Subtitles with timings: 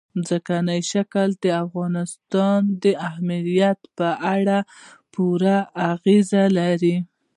[0.27, 4.67] ځمکنی شکل د افغانستان د امنیت په اړه هم
[5.13, 5.57] پوره
[5.91, 6.95] اغېز لري.